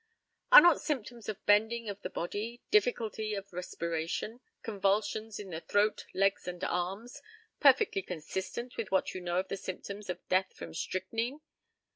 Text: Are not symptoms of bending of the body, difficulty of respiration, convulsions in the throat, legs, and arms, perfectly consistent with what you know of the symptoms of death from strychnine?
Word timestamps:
Are 0.51 0.61
not 0.61 0.81
symptoms 0.81 1.29
of 1.29 1.45
bending 1.45 1.87
of 1.87 2.01
the 2.01 2.09
body, 2.09 2.59
difficulty 2.71 3.35
of 3.35 3.53
respiration, 3.53 4.39
convulsions 4.63 5.39
in 5.39 5.51
the 5.51 5.61
throat, 5.61 6.07
legs, 6.15 6.47
and 6.47 6.63
arms, 6.63 7.21
perfectly 7.59 8.01
consistent 8.01 8.77
with 8.77 8.89
what 8.89 9.13
you 9.13 9.21
know 9.21 9.37
of 9.37 9.49
the 9.49 9.57
symptoms 9.57 10.09
of 10.09 10.27
death 10.27 10.53
from 10.55 10.73
strychnine? 10.73 11.41